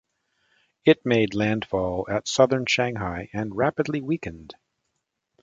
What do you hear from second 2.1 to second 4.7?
southern Shanghai and rapidly weakened.